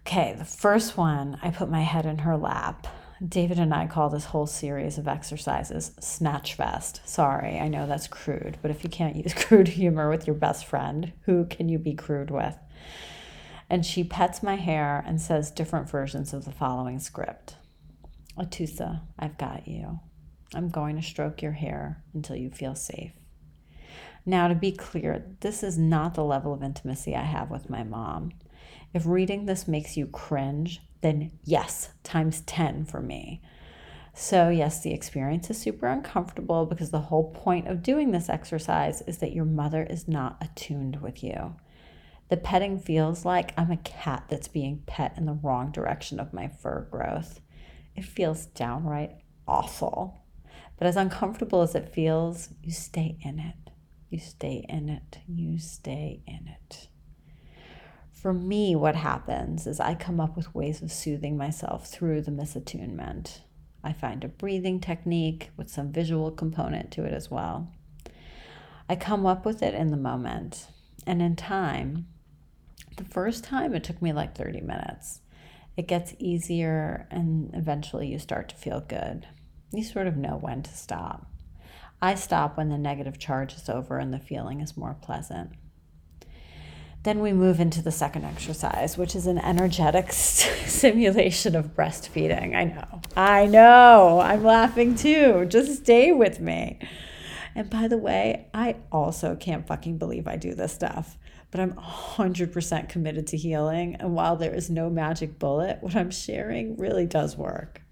Okay, 0.00 0.34
the 0.38 0.44
first 0.44 0.96
one, 0.96 1.38
I 1.42 1.50
put 1.50 1.70
my 1.70 1.82
head 1.82 2.06
in 2.06 2.18
her 2.18 2.36
lap. 2.36 2.86
David 3.26 3.58
and 3.58 3.74
I 3.74 3.88
call 3.88 4.10
this 4.10 4.26
whole 4.26 4.46
series 4.46 4.96
of 4.96 5.08
exercises 5.08 5.92
Snatch 5.98 6.54
Fest. 6.54 7.00
Sorry, 7.04 7.58
I 7.58 7.66
know 7.66 7.86
that's 7.86 8.06
crude, 8.06 8.58
but 8.62 8.70
if 8.70 8.84
you 8.84 8.90
can't 8.90 9.16
use 9.16 9.34
crude 9.36 9.68
humor 9.68 10.08
with 10.08 10.26
your 10.26 10.36
best 10.36 10.64
friend, 10.66 11.12
who 11.22 11.44
can 11.46 11.68
you 11.68 11.78
be 11.78 11.94
crude 11.94 12.30
with? 12.30 12.56
And 13.68 13.84
she 13.84 14.04
pets 14.04 14.42
my 14.42 14.54
hair 14.54 15.02
and 15.04 15.20
says 15.20 15.50
different 15.50 15.90
versions 15.90 16.32
of 16.32 16.44
the 16.44 16.52
following 16.52 17.00
script 17.00 17.56
Atoosa, 18.38 19.00
I've 19.18 19.36
got 19.36 19.66
you. 19.66 19.98
I'm 20.54 20.68
going 20.68 20.94
to 20.96 21.02
stroke 21.02 21.42
your 21.42 21.52
hair 21.52 22.02
until 22.14 22.36
you 22.36 22.50
feel 22.50 22.76
safe. 22.76 23.12
Now, 24.24 24.46
to 24.46 24.54
be 24.54 24.72
clear, 24.72 25.24
this 25.40 25.62
is 25.62 25.76
not 25.76 26.14
the 26.14 26.24
level 26.24 26.54
of 26.54 26.62
intimacy 26.62 27.16
I 27.16 27.24
have 27.24 27.50
with 27.50 27.68
my 27.68 27.82
mom. 27.82 28.32
If 28.94 29.06
reading 29.06 29.46
this 29.46 29.66
makes 29.66 29.96
you 29.96 30.06
cringe, 30.06 30.80
then 31.00 31.32
yes, 31.44 31.90
times 32.02 32.40
10 32.42 32.84
for 32.84 33.00
me. 33.00 33.40
So, 34.14 34.48
yes, 34.48 34.80
the 34.80 34.92
experience 34.92 35.48
is 35.48 35.60
super 35.60 35.86
uncomfortable 35.86 36.66
because 36.66 36.90
the 36.90 37.02
whole 37.02 37.30
point 37.30 37.68
of 37.68 37.84
doing 37.84 38.10
this 38.10 38.28
exercise 38.28 39.00
is 39.02 39.18
that 39.18 39.32
your 39.32 39.44
mother 39.44 39.84
is 39.84 40.08
not 40.08 40.38
attuned 40.40 41.00
with 41.00 41.22
you. 41.22 41.54
The 42.28 42.36
petting 42.36 42.80
feels 42.80 43.24
like 43.24 43.54
I'm 43.56 43.70
a 43.70 43.76
cat 43.76 44.24
that's 44.28 44.48
being 44.48 44.82
pet 44.86 45.14
in 45.16 45.26
the 45.26 45.38
wrong 45.40 45.70
direction 45.70 46.18
of 46.18 46.34
my 46.34 46.48
fur 46.48 46.88
growth. 46.90 47.40
It 47.94 48.04
feels 48.04 48.46
downright 48.46 49.12
awful. 49.46 50.24
But 50.78 50.88
as 50.88 50.96
uncomfortable 50.96 51.62
as 51.62 51.74
it 51.76 51.94
feels, 51.94 52.48
you 52.60 52.72
stay 52.72 53.18
in 53.22 53.38
it. 53.38 53.70
You 54.10 54.18
stay 54.18 54.64
in 54.68 54.88
it. 54.88 55.18
You 55.28 55.58
stay 55.58 56.22
in 56.26 56.48
it 56.48 56.87
for 58.20 58.32
me, 58.32 58.74
what 58.74 58.96
happens 58.96 59.66
is 59.66 59.78
I 59.78 59.94
come 59.94 60.18
up 60.18 60.36
with 60.36 60.54
ways 60.54 60.82
of 60.82 60.90
soothing 60.90 61.36
myself 61.36 61.86
through 61.86 62.22
the 62.22 62.32
misattunement. 62.32 63.42
I 63.84 63.92
find 63.92 64.24
a 64.24 64.28
breathing 64.28 64.80
technique 64.80 65.50
with 65.56 65.70
some 65.70 65.92
visual 65.92 66.32
component 66.32 66.90
to 66.92 67.04
it 67.04 67.12
as 67.12 67.30
well. 67.30 67.72
I 68.88 68.96
come 68.96 69.24
up 69.24 69.46
with 69.46 69.62
it 69.62 69.74
in 69.74 69.92
the 69.92 69.96
moment 69.96 70.66
and 71.06 71.22
in 71.22 71.36
time. 71.36 72.08
The 72.96 73.04
first 73.04 73.44
time 73.44 73.72
it 73.72 73.84
took 73.84 74.02
me 74.02 74.12
like 74.12 74.36
30 74.36 74.62
minutes. 74.62 75.20
It 75.76 75.86
gets 75.86 76.14
easier 76.18 77.06
and 77.12 77.54
eventually 77.54 78.08
you 78.08 78.18
start 78.18 78.48
to 78.48 78.56
feel 78.56 78.80
good. 78.80 79.28
You 79.72 79.84
sort 79.84 80.08
of 80.08 80.16
know 80.16 80.36
when 80.36 80.64
to 80.64 80.76
stop. 80.76 81.30
I 82.02 82.16
stop 82.16 82.56
when 82.56 82.68
the 82.68 82.78
negative 82.78 83.18
charge 83.18 83.54
is 83.54 83.68
over 83.68 83.98
and 83.98 84.12
the 84.12 84.18
feeling 84.18 84.60
is 84.60 84.76
more 84.76 84.96
pleasant. 85.00 85.52
Then 87.04 87.20
we 87.20 87.32
move 87.32 87.60
into 87.60 87.80
the 87.80 87.92
second 87.92 88.24
exercise, 88.24 88.98
which 88.98 89.14
is 89.14 89.26
an 89.26 89.38
energetic 89.38 90.12
simulation 90.12 91.54
of 91.54 91.74
breastfeeding. 91.74 92.54
I 92.54 92.64
know. 92.64 93.02
I 93.16 93.46
know. 93.46 94.20
I'm 94.20 94.42
laughing 94.42 94.94
too. 94.94 95.46
Just 95.48 95.82
stay 95.82 96.12
with 96.12 96.40
me. 96.40 96.78
And 97.54 97.70
by 97.70 97.88
the 97.88 97.98
way, 97.98 98.48
I 98.52 98.76
also 98.92 99.36
can't 99.36 99.66
fucking 99.66 99.98
believe 99.98 100.28
I 100.28 100.36
do 100.36 100.54
this 100.54 100.72
stuff, 100.72 101.16
but 101.50 101.60
I'm 101.60 101.72
100% 101.72 102.88
committed 102.88 103.26
to 103.28 103.36
healing. 103.36 103.96
And 103.96 104.14
while 104.14 104.36
there 104.36 104.54
is 104.54 104.68
no 104.68 104.90
magic 104.90 105.38
bullet, 105.38 105.78
what 105.80 105.96
I'm 105.96 106.10
sharing 106.10 106.76
really 106.76 107.06
does 107.06 107.36
work. 107.36 107.82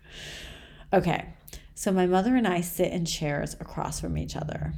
Okay, 0.93 1.33
so 1.75 1.91
my 1.91 2.07
mother 2.07 2.37
and 2.37 2.47
I 2.47 2.61
sit 2.61 2.93
in 2.93 3.05
chairs 3.05 3.55
across 3.55 4.01
from 4.01 4.17
each 4.17 4.37
other. 4.37 4.73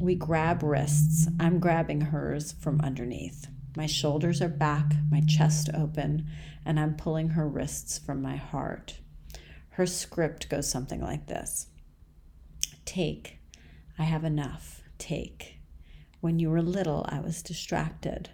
We 0.00 0.14
grab 0.14 0.62
wrists. 0.62 1.28
I'm 1.40 1.58
grabbing 1.58 2.02
hers 2.02 2.52
from 2.52 2.80
underneath. 2.82 3.48
My 3.76 3.84
shoulders 3.84 4.40
are 4.40 4.48
back, 4.48 4.94
my 5.10 5.20
chest 5.20 5.68
open, 5.74 6.26
and 6.64 6.80
I'm 6.80 6.96
pulling 6.96 7.28
her 7.28 7.46
wrists 7.46 7.98
from 7.98 8.22
my 8.22 8.36
heart. 8.36 9.00
Her 9.68 9.84
script 9.84 10.48
goes 10.48 10.66
something 10.66 11.02
like 11.02 11.26
this 11.26 11.66
Take, 12.86 13.38
I 13.98 14.04
have 14.04 14.24
enough. 14.24 14.82
Take. 14.96 15.58
When 16.22 16.38
you 16.38 16.48
were 16.48 16.62
little, 16.62 17.04
I 17.10 17.20
was 17.20 17.42
distracted. 17.42 18.30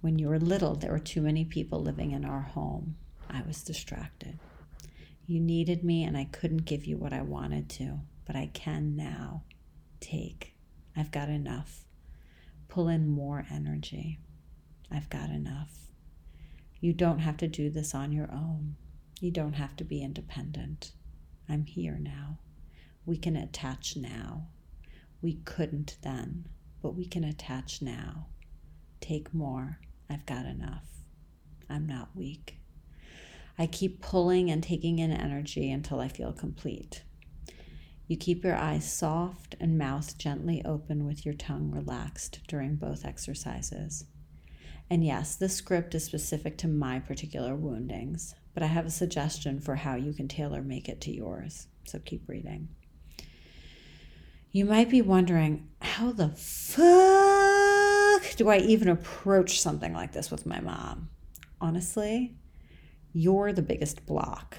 When 0.00 0.18
you 0.18 0.28
were 0.28 0.38
little, 0.38 0.74
there 0.74 0.92
were 0.92 0.98
too 0.98 1.20
many 1.20 1.44
people 1.44 1.82
living 1.82 2.12
in 2.12 2.24
our 2.24 2.40
home. 2.40 2.96
I 3.28 3.42
was 3.42 3.62
distracted. 3.62 4.38
You 5.26 5.40
needed 5.40 5.84
me, 5.84 6.04
and 6.04 6.16
I 6.16 6.24
couldn't 6.24 6.64
give 6.64 6.86
you 6.86 6.96
what 6.96 7.12
I 7.12 7.20
wanted 7.20 7.68
to, 7.70 8.00
but 8.24 8.34
I 8.34 8.50
can 8.54 8.96
now. 8.96 9.42
Take. 10.00 10.54
I've 10.96 11.12
got 11.12 11.28
enough. 11.28 11.84
Pull 12.68 12.88
in 12.88 13.06
more 13.06 13.44
energy. 13.52 14.18
I've 14.90 15.10
got 15.10 15.30
enough. 15.30 15.70
You 16.80 16.92
don't 16.92 17.20
have 17.20 17.36
to 17.38 17.48
do 17.48 17.70
this 17.70 17.94
on 17.94 18.12
your 18.12 18.30
own. 18.32 18.76
You 19.20 19.30
don't 19.30 19.52
have 19.54 19.76
to 19.76 19.84
be 19.84 20.02
independent. 20.02 20.92
I'm 21.48 21.64
here 21.66 21.98
now. 22.00 22.38
We 23.04 23.16
can 23.16 23.36
attach 23.36 23.96
now. 23.96 24.48
We 25.20 25.34
couldn't 25.44 25.98
then, 26.02 26.48
but 26.82 26.94
we 26.94 27.04
can 27.06 27.24
attach 27.24 27.82
now. 27.82 28.28
Take 29.00 29.34
more. 29.34 29.78
I've 30.08 30.26
got 30.26 30.46
enough. 30.46 30.86
I'm 31.68 31.86
not 31.86 32.16
weak. 32.16 32.56
I 33.58 33.66
keep 33.66 34.00
pulling 34.00 34.50
and 34.50 34.62
taking 34.62 34.98
in 34.98 35.12
energy 35.12 35.70
until 35.70 36.00
I 36.00 36.08
feel 36.08 36.32
complete. 36.32 37.02
You 38.06 38.16
keep 38.16 38.42
your 38.42 38.56
eyes 38.56 38.90
soft 38.90 39.54
and 39.60 39.78
mouth 39.78 40.18
gently 40.18 40.64
open 40.64 41.04
with 41.06 41.24
your 41.24 41.34
tongue 41.34 41.70
relaxed 41.70 42.40
during 42.48 42.76
both 42.76 43.04
exercises. 43.04 44.06
And 44.90 45.04
yes, 45.04 45.36
this 45.36 45.54
script 45.54 45.94
is 45.94 46.02
specific 46.02 46.58
to 46.58 46.68
my 46.68 46.98
particular 46.98 47.54
woundings, 47.54 48.34
but 48.54 48.64
I 48.64 48.66
have 48.66 48.86
a 48.86 48.90
suggestion 48.90 49.60
for 49.60 49.76
how 49.76 49.94
you 49.94 50.12
can 50.12 50.26
tailor 50.26 50.62
make 50.62 50.88
it 50.88 51.00
to 51.02 51.12
yours. 51.12 51.68
So 51.86 52.00
keep 52.00 52.28
reading. 52.28 52.68
You 54.50 54.64
might 54.64 54.90
be 54.90 55.00
wondering, 55.00 55.68
how 55.80 56.10
the 56.10 56.30
fuck 56.30 56.80
do 58.36 58.48
I 58.48 58.58
even 58.58 58.88
approach 58.88 59.60
something 59.60 59.92
like 59.92 60.10
this 60.10 60.28
with 60.28 60.44
my 60.44 60.60
mom? 60.60 61.08
Honestly, 61.60 62.34
you're 63.12 63.52
the 63.52 63.62
biggest 63.62 64.04
block. 64.06 64.56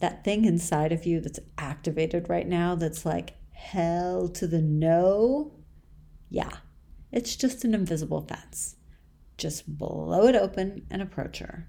That 0.00 0.24
thing 0.24 0.44
inside 0.44 0.92
of 0.92 1.06
you 1.06 1.22
that's 1.22 1.38
activated 1.56 2.28
right 2.28 2.46
now 2.46 2.74
that's 2.74 3.06
like 3.06 3.32
hell 3.52 4.28
to 4.28 4.46
the 4.46 4.60
no. 4.60 5.52
Yeah, 6.28 6.58
it's 7.10 7.34
just 7.34 7.64
an 7.64 7.72
invisible 7.72 8.20
fence. 8.20 8.76
Just 9.36 9.78
blow 9.78 10.26
it 10.26 10.34
open 10.34 10.86
and 10.90 11.02
approach 11.02 11.38
her. 11.38 11.68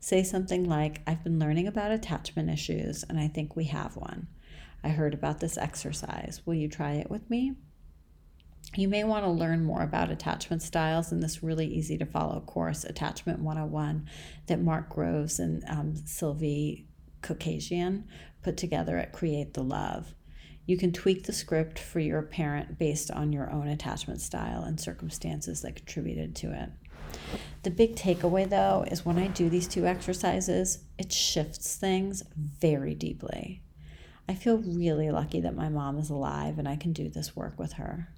Say 0.00 0.22
something 0.22 0.68
like, 0.68 1.00
I've 1.06 1.24
been 1.24 1.38
learning 1.38 1.66
about 1.66 1.90
attachment 1.90 2.50
issues 2.50 3.04
and 3.08 3.18
I 3.18 3.28
think 3.28 3.56
we 3.56 3.64
have 3.64 3.96
one. 3.96 4.28
I 4.82 4.90
heard 4.90 5.14
about 5.14 5.40
this 5.40 5.56
exercise. 5.56 6.42
Will 6.44 6.54
you 6.54 6.68
try 6.68 6.92
it 6.92 7.10
with 7.10 7.30
me? 7.30 7.54
You 8.76 8.88
may 8.88 9.04
want 9.04 9.24
to 9.24 9.30
learn 9.30 9.64
more 9.64 9.82
about 9.82 10.10
attachment 10.10 10.60
styles 10.60 11.12
in 11.12 11.20
this 11.20 11.42
really 11.42 11.66
easy 11.66 11.96
to 11.98 12.06
follow 12.06 12.40
course, 12.40 12.84
Attachment 12.84 13.40
101, 13.40 14.08
that 14.46 14.60
Mark 14.60 14.90
Groves 14.90 15.38
and 15.38 15.62
um, 15.68 15.94
Sylvie 16.06 16.86
Caucasian 17.22 18.06
put 18.42 18.56
together 18.56 18.98
at 18.98 19.12
Create 19.12 19.54
the 19.54 19.62
Love. 19.62 20.14
You 20.66 20.76
can 20.76 20.92
tweak 20.92 21.24
the 21.24 21.32
script 21.32 21.78
for 21.78 22.00
your 22.00 22.22
parent 22.22 22.78
based 22.78 23.10
on 23.10 23.32
your 23.32 23.50
own 23.50 23.68
attachment 23.68 24.20
style 24.20 24.62
and 24.64 24.80
circumstances 24.80 25.62
that 25.62 25.76
contributed 25.76 26.34
to 26.36 26.52
it. 26.52 26.70
The 27.62 27.70
big 27.70 27.96
takeaway, 27.96 28.48
though, 28.48 28.84
is 28.90 29.04
when 29.04 29.18
I 29.18 29.28
do 29.28 29.48
these 29.48 29.68
two 29.68 29.86
exercises, 29.86 30.84
it 30.98 31.12
shifts 31.12 31.76
things 31.76 32.22
very 32.36 32.94
deeply. 32.94 33.62
I 34.28 34.34
feel 34.34 34.58
really 34.58 35.10
lucky 35.10 35.40
that 35.40 35.56
my 35.56 35.68
mom 35.68 35.98
is 35.98 36.10
alive 36.10 36.58
and 36.58 36.68
I 36.68 36.76
can 36.76 36.92
do 36.92 37.08
this 37.08 37.36
work 37.36 37.58
with 37.58 37.74
her. 37.74 38.08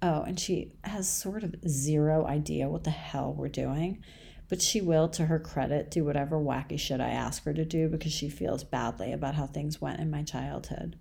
Oh, 0.00 0.22
and 0.22 0.38
she 0.38 0.72
has 0.84 1.08
sort 1.08 1.42
of 1.42 1.56
zero 1.66 2.26
idea 2.26 2.68
what 2.68 2.84
the 2.84 2.90
hell 2.90 3.34
we're 3.36 3.48
doing, 3.48 4.02
but 4.48 4.62
she 4.62 4.80
will, 4.80 5.08
to 5.10 5.26
her 5.26 5.40
credit, 5.40 5.90
do 5.90 6.04
whatever 6.04 6.36
wacky 6.38 6.78
shit 6.78 7.00
I 7.00 7.10
ask 7.10 7.42
her 7.44 7.52
to 7.52 7.64
do 7.64 7.88
because 7.88 8.12
she 8.12 8.28
feels 8.28 8.62
badly 8.62 9.12
about 9.12 9.34
how 9.34 9.46
things 9.46 9.80
went 9.80 10.00
in 10.00 10.10
my 10.10 10.22
childhood. 10.22 10.96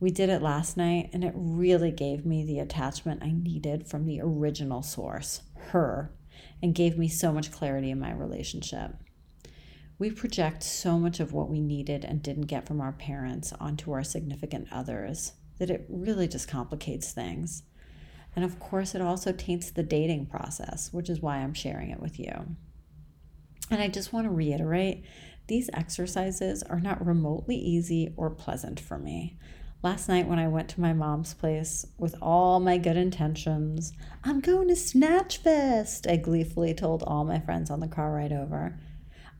We 0.00 0.12
did 0.12 0.30
it 0.30 0.42
last 0.42 0.76
night, 0.76 1.10
and 1.12 1.24
it 1.24 1.32
really 1.34 1.90
gave 1.90 2.24
me 2.24 2.44
the 2.44 2.60
attachment 2.60 3.22
I 3.22 3.32
needed 3.32 3.88
from 3.88 4.06
the 4.06 4.20
original 4.20 4.82
source, 4.82 5.42
her, 5.56 6.12
and 6.62 6.74
gave 6.74 6.98
me 6.98 7.08
so 7.08 7.32
much 7.32 7.52
clarity 7.52 7.90
in 7.90 8.00
my 8.00 8.12
relationship. 8.12 8.92
We 9.98 10.10
project 10.10 10.62
so 10.62 10.98
much 10.98 11.20
of 11.20 11.32
what 11.32 11.48
we 11.48 11.60
needed 11.60 12.04
and 12.04 12.22
didn't 12.22 12.46
get 12.46 12.66
from 12.66 12.80
our 12.80 12.92
parents 12.92 13.52
onto 13.58 13.92
our 13.92 14.04
significant 14.04 14.68
others 14.70 15.32
that 15.58 15.70
it 15.70 15.86
really 15.88 16.28
just 16.28 16.48
complicates 16.48 17.12
things. 17.12 17.64
And 18.36 18.44
of 18.44 18.60
course, 18.60 18.94
it 18.94 19.02
also 19.02 19.32
taints 19.32 19.70
the 19.70 19.82
dating 19.82 20.26
process, 20.26 20.92
which 20.92 21.10
is 21.10 21.20
why 21.20 21.38
I'm 21.38 21.54
sharing 21.54 21.90
it 21.90 22.00
with 22.00 22.20
you. 22.20 22.56
And 23.70 23.82
I 23.82 23.88
just 23.88 24.12
want 24.12 24.26
to 24.26 24.30
reiterate 24.30 25.04
These 25.48 25.70
exercises 25.72 26.62
are 26.62 26.78
not 26.78 27.04
remotely 27.04 27.56
easy 27.56 28.12
or 28.16 28.28
pleasant 28.28 28.78
for 28.78 28.98
me. 28.98 29.38
Last 29.80 30.08
night, 30.08 30.26
when 30.26 30.40
I 30.40 30.48
went 30.48 30.68
to 30.70 30.80
my 30.80 30.92
mom's 30.92 31.34
place 31.34 31.86
with 31.98 32.16
all 32.20 32.58
my 32.58 32.78
good 32.78 32.96
intentions, 32.96 33.92
I'm 34.24 34.40
going 34.40 34.66
to 34.68 34.74
Snatch 34.74 35.38
Fest, 35.38 36.04
I 36.08 36.16
gleefully 36.16 36.74
told 36.74 37.04
all 37.04 37.24
my 37.24 37.38
friends 37.38 37.70
on 37.70 37.78
the 37.78 37.86
car 37.86 38.12
ride 38.12 38.32
over. 38.32 38.76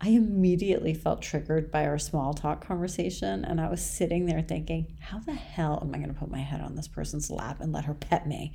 I 0.01 0.11
immediately 0.11 0.95
felt 0.95 1.23
triggered 1.23 1.73
by 1.73 1.87
our 1.87 1.99
small 1.99 2.35
talk 2.35 2.65
conversation, 2.65 3.45
and 3.45 3.61
I 3.61 3.69
was 3.69 3.85
sitting 3.85 4.27
there 4.27 4.43
thinking, 4.43 4.97
how 5.01 5.19
the 5.19 5.35
hell 5.35 5.81
am 5.83 5.93
I 5.93 5.99
going 5.99 6.15
to 6.15 6.21
put 6.21 6.31
my 6.31 6.39
head 6.39 6.61
on 6.61 6.77
this 6.77 6.87
person's 6.87 7.33
lap 7.33 7.61
and 7.61 7.73
let 7.73 7.87
her 7.87 7.95
pet 7.95 8.25
me? 8.29 8.53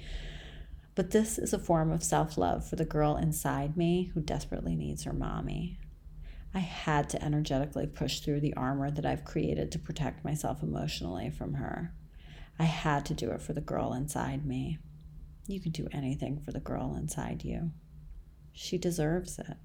But 0.95 1.11
this 1.11 1.37
is 1.37 1.51
a 1.51 1.59
form 1.59 1.91
of 1.91 2.01
self 2.01 2.37
love 2.37 2.65
for 2.65 2.77
the 2.77 2.85
girl 2.85 3.17
inside 3.17 3.75
me 3.75 4.09
who 4.13 4.21
desperately 4.21 4.77
needs 4.77 5.03
her 5.03 5.11
mommy. 5.11 5.79
I 6.53 6.59
had 6.59 7.09
to 7.09 7.23
energetically 7.23 7.87
push 7.87 8.19
through 8.19 8.41
the 8.41 8.53
armor 8.53 8.91
that 8.91 9.05
I've 9.05 9.25
created 9.25 9.71
to 9.71 9.79
protect 9.79 10.23
myself 10.23 10.61
emotionally 10.61 11.31
from 11.31 11.55
her. 11.55 11.93
I 12.59 12.65
had 12.65 13.05
to 13.07 13.15
do 13.15 13.31
it 13.31 13.41
for 13.41 13.53
the 13.53 13.61
girl 13.61 13.93
inside 13.93 14.45
me. 14.45 14.77
You 15.47 15.59
can 15.59 15.71
do 15.71 15.87
anything 15.91 16.39
for 16.39 16.51
the 16.51 16.59
girl 16.59 16.95
inside 16.95 17.43
you. 17.43 17.71
She 18.51 18.77
deserves 18.77 19.39
it. 19.39 19.57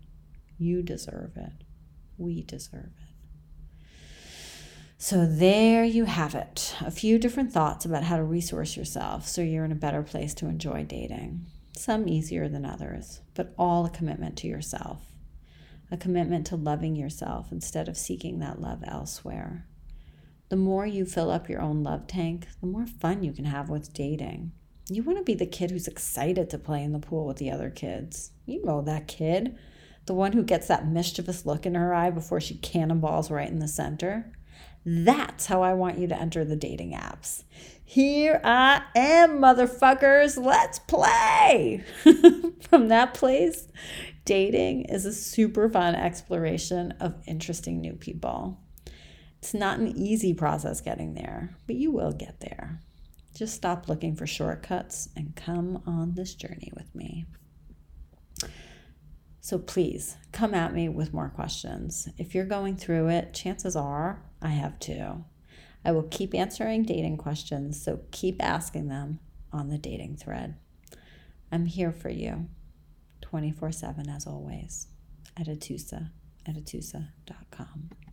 You 0.57 0.83
deserve 0.83 1.37
it. 1.37 1.65
We 2.17 2.43
deserve 2.43 2.93
it. 2.97 3.15
So, 5.01 5.27
there 5.27 5.85
you 5.85 6.07
have 6.07 6.35
it. 6.35 6.75
A 6.81 6.91
few 6.91 7.19
different 7.19 7.53
thoughts 7.53 7.85
about 7.85 8.03
how 8.03 8.17
to 8.17 8.25
resource 8.25 8.77
yourself 8.77 9.29
so 9.29 9.43
you're 9.43 9.65
in 9.65 9.71
a 9.71 9.77
better 9.77 10.03
place 10.03 10.35
to 10.35 10.47
enjoy 10.47 10.85
dating. 10.85 11.47
Some 11.77 12.09
easier 12.09 12.49
than 12.49 12.65
others, 12.65 13.21
but 13.35 13.55
all 13.57 13.87
a 13.87 13.91
commitment 13.91 14.37
to 14.39 14.49
yourself 14.49 15.08
a 15.91 15.97
commitment 15.97 16.47
to 16.47 16.57
loving 16.57 16.97
yourself 16.97 17.51
instead 17.51 17.89
of 17.89 17.97
seeking 17.97 18.39
that 18.39 18.61
love 18.61 18.83
elsewhere. 18.87 19.67
The 20.49 20.57
more 20.57 20.87
you 20.87 21.05
fill 21.05 21.31
up 21.31 21.49
your 21.49 21.61
own 21.61 21.83
love 21.83 22.07
tank, 22.07 22.47
the 22.61 22.67
more 22.67 22.87
fun 22.87 23.23
you 23.23 23.33
can 23.33 23.45
have 23.45 23.69
with 23.69 23.93
dating. 23.93 24.53
You 24.91 25.03
want 25.03 25.19
to 25.19 25.25
be 25.25 25.35
the 25.35 25.47
kid 25.47 25.71
who's 25.71 25.87
excited 25.87 26.49
to 26.51 26.59
play 26.59 26.83
in 26.83 26.93
the 26.93 26.99
pool 26.99 27.27
with 27.27 27.37
the 27.37 27.51
other 27.51 27.69
kids. 27.69 28.31
You 28.47 28.65
know 28.65 28.81
that 28.83 29.07
kid, 29.07 29.59
the 30.07 30.15
one 30.15 30.33
who 30.33 30.43
gets 30.43 30.69
that 30.69 30.89
mischievous 30.89 31.45
look 31.45 31.67
in 31.67 31.75
her 31.75 31.93
eye 31.93 32.11
before 32.11 32.41
she 32.41 32.55
cannonballs 32.55 33.31
right 33.31 33.49
in 33.49 33.59
the 33.59 33.69
center. 33.69 34.33
That's 34.87 35.45
how 35.47 35.63
I 35.63 35.75
want 35.75 35.99
you 35.99 36.07
to 36.09 36.19
enter 36.19 36.47
the 36.47 36.57
dating 36.57 36.93
apps. 36.93 37.43
Here 37.85 38.41
I 38.43 38.83
am, 38.97 39.39
motherfuckers. 39.39 40.43
Let's 40.43 40.79
play. 40.79 41.85
From 42.63 42.89
that 42.89 43.13
place, 43.13 43.69
dating 44.29 44.85
is 44.85 45.07
a 45.07 45.13
super 45.13 45.71
fun 45.71 45.95
exploration 45.95 46.93
of 47.01 47.15
interesting 47.27 47.81
new 47.81 47.95
people. 47.95 48.61
It's 49.39 49.55
not 49.55 49.79
an 49.79 49.97
easy 49.97 50.35
process 50.35 50.83
getting 50.83 51.15
there, 51.15 51.57
but 51.67 51.77
you 51.77 51.91
will 51.91 52.13
get 52.13 52.41
there. 52.41 52.83
Just 53.35 53.55
stop 53.55 53.89
looking 53.89 54.15
for 54.15 54.27
shortcuts 54.27 55.09
and 55.17 55.35
come 55.35 55.83
on 55.87 56.13
this 56.13 56.35
journey 56.35 56.71
with 56.77 56.95
me. 56.95 57.25
So 59.41 59.59
please 59.59 60.19
come 60.31 60.53
at 60.53 60.75
me 60.75 60.91
with 60.91 61.15
more 61.15 61.31
questions. 61.31 62.07
If 62.19 62.35
you're 62.35 62.45
going 62.45 62.77
through 62.77 63.09
it, 63.09 63.33
chances 63.33 63.77
are 63.77 64.23
I 64.43 64.51
have 64.51 64.79
too. 64.79 65.25
I 65.87 65.93
will 65.93 66.03
keep 66.03 66.35
answering 66.35 66.83
dating 66.83 67.17
questions, 67.17 67.83
so 67.83 68.01
keep 68.11 68.45
asking 68.45 68.89
them 68.89 69.21
on 69.55 69.71
the 69.71 69.79
dating 69.79 70.19
thread. 70.19 70.57
I'm 71.51 71.65
here 71.65 71.93
for 71.93 72.11
you. 72.11 72.49
24 73.31 73.73
7 73.73 74.09
as 74.09 74.27
always 74.27 74.89
at 75.37 75.47
atoosa 75.49 76.11
at. 76.47 78.08